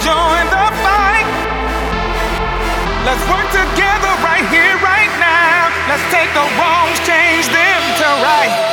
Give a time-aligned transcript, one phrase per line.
[0.00, 1.28] join the fight.
[3.04, 5.68] Let's work together right here, right now.
[5.88, 8.69] Let's take the wrongs, change them to right.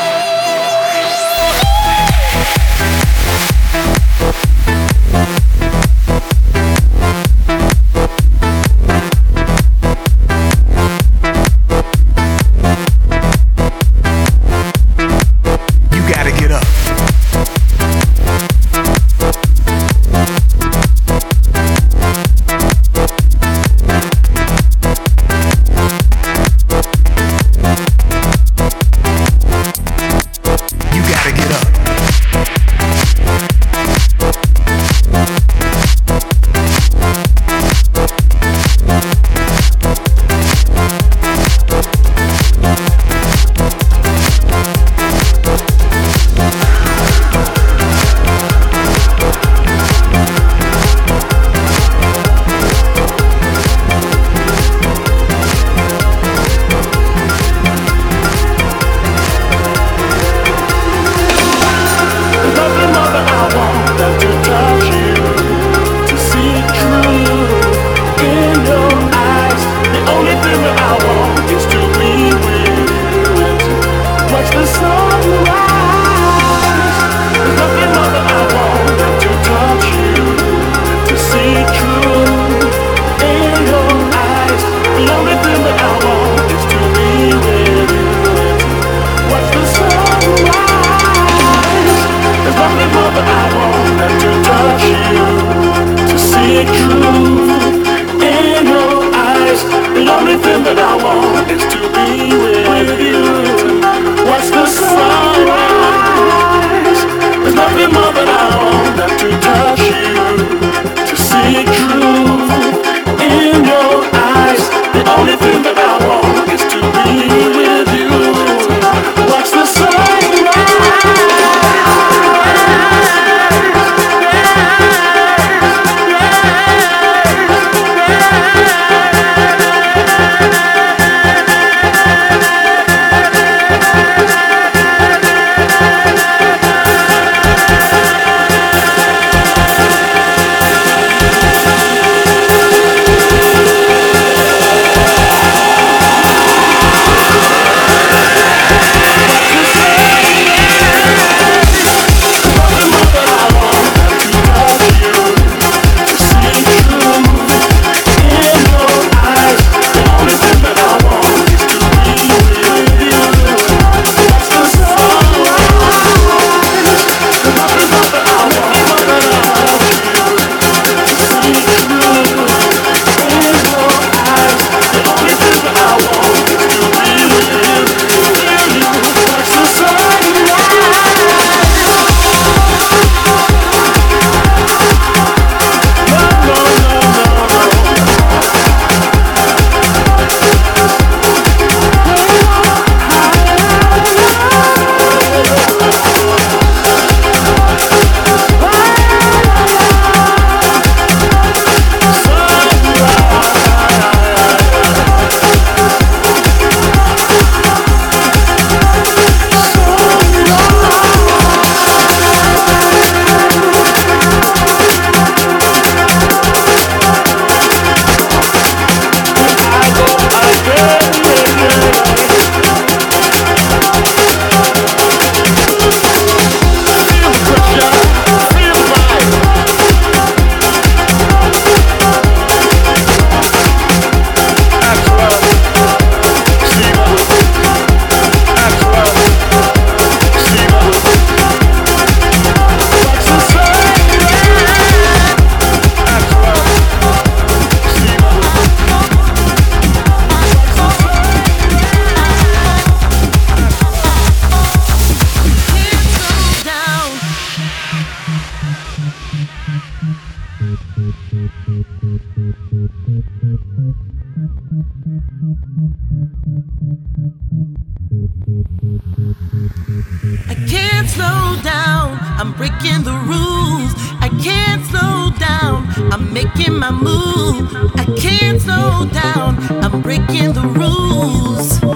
[276.37, 277.65] making my move.
[277.95, 279.57] I can't slow down.
[279.83, 281.86] I'm breaking the rules.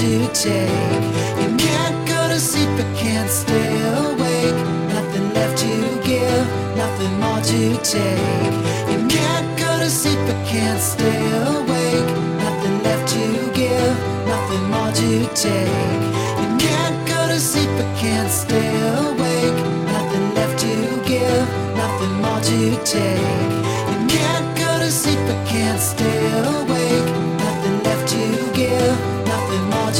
[0.00, 1.04] to take.
[1.42, 3.70] You can't go to sleep but can't stay
[4.08, 4.56] awake.
[4.96, 8.54] Nothing left to give, nothing more to take.
[8.92, 11.20] You can't go to sleep but can't stay
[11.52, 12.08] awake.
[12.44, 16.02] Nothing left to give, nothing more to take.
[16.40, 18.72] You can't go to sleep but can't stay
[19.04, 19.58] awake.
[19.94, 20.72] Nothing left to
[21.04, 23.52] give, nothing more to take.
[23.90, 26.79] You can't go to sleep but can't stay awake.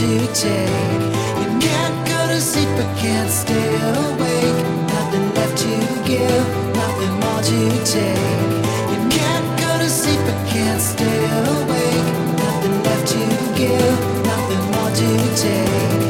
[0.01, 0.69] to take.
[1.41, 4.59] You can't go to sleep, but can't stay awake.
[4.89, 5.75] Nothing left to
[6.09, 8.51] give, nothing more to take.
[8.93, 11.21] You can't go to sleep, but can't stay
[11.53, 12.09] awake.
[12.45, 13.23] Nothing left to
[13.61, 16.10] give, nothing more to take.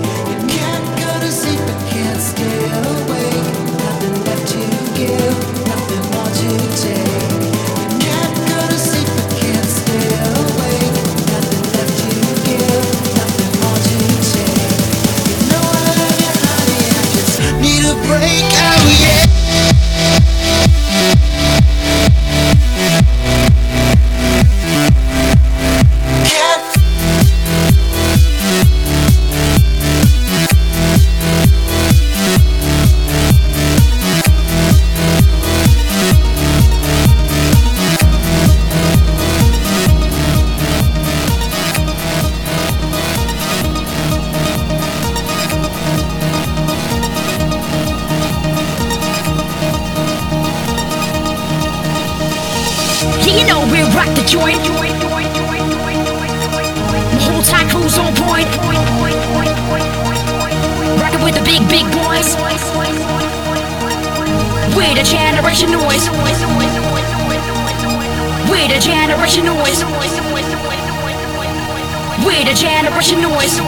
[72.25, 73.61] We're the generation noise.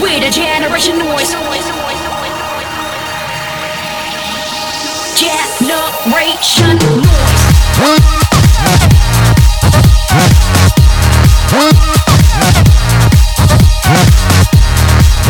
[0.00, 1.34] We're the generation noise.
[5.18, 6.78] Generation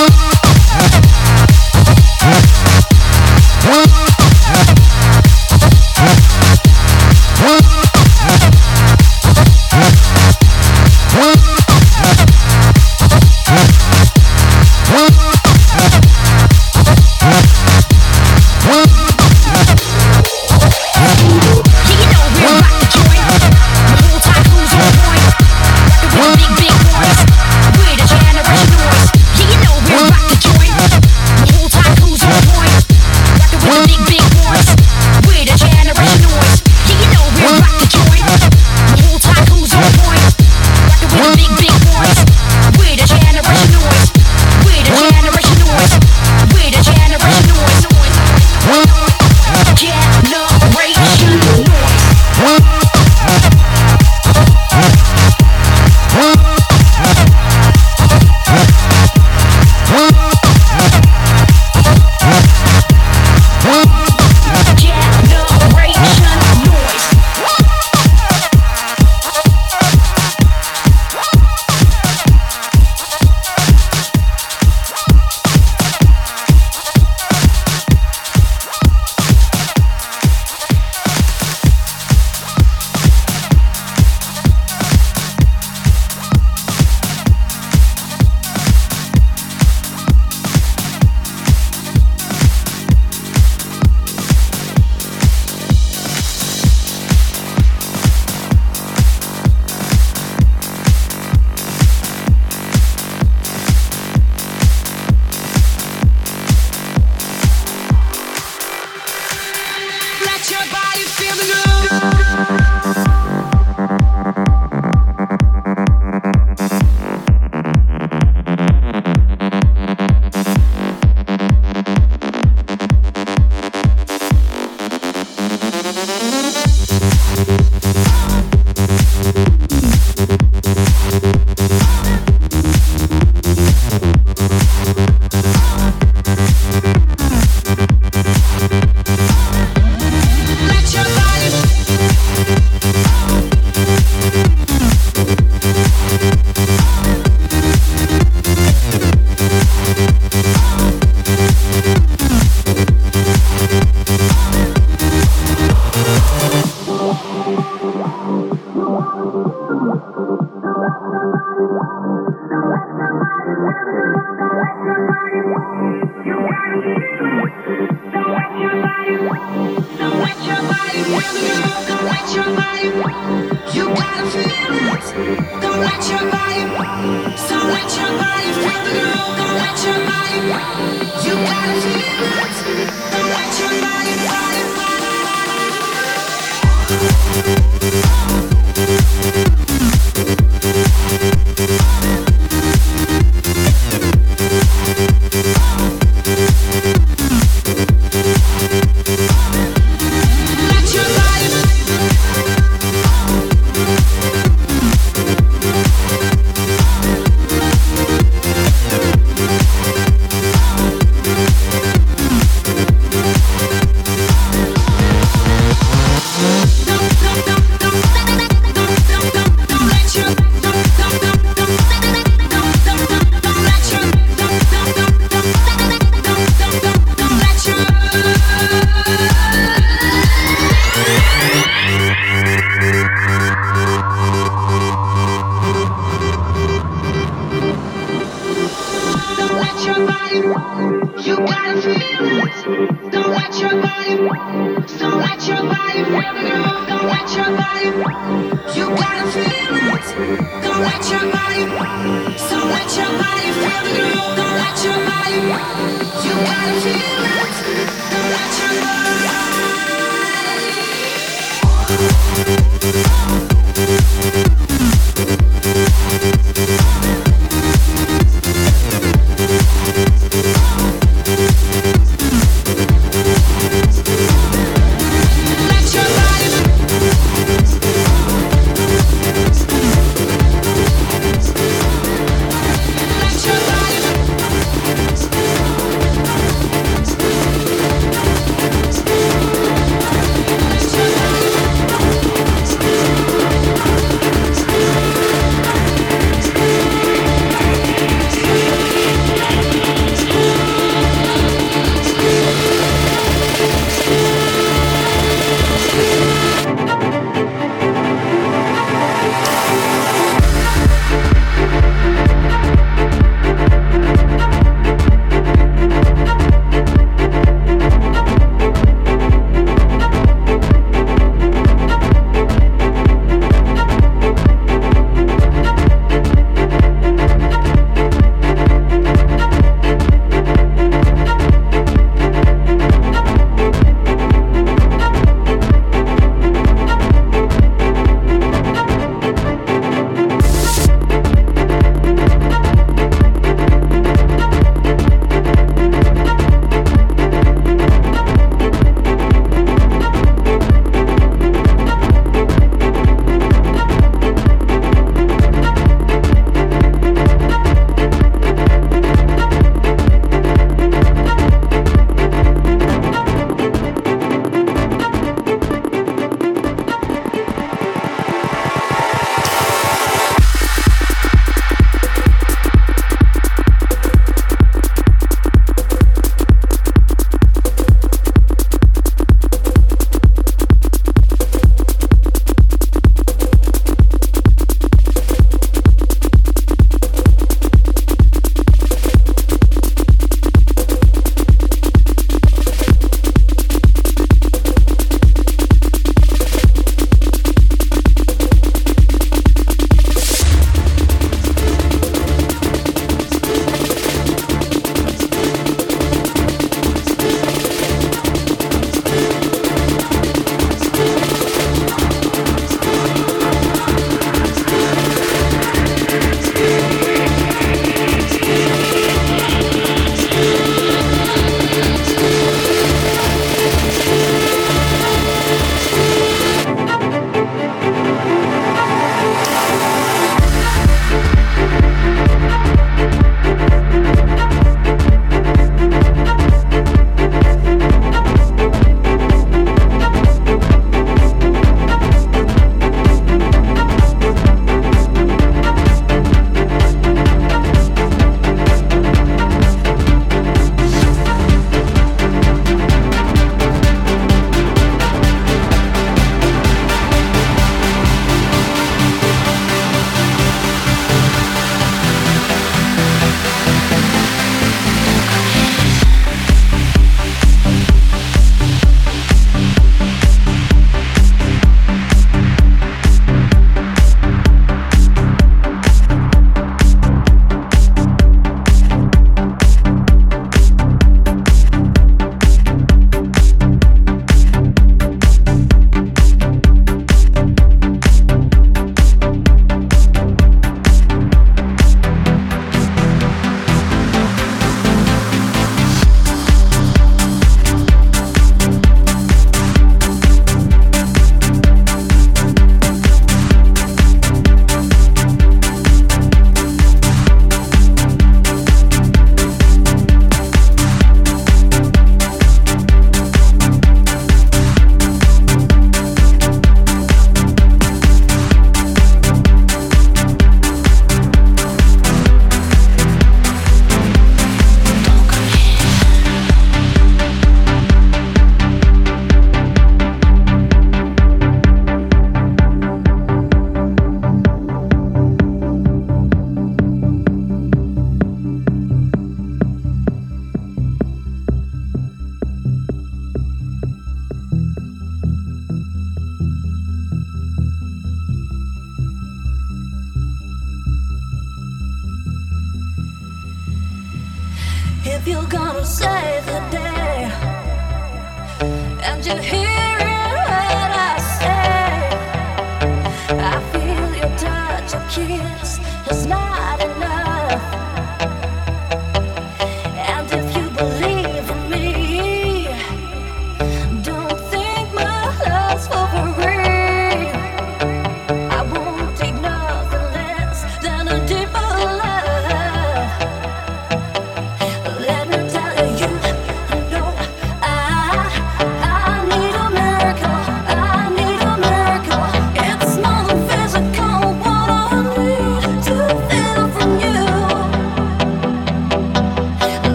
[0.00, 0.33] noise.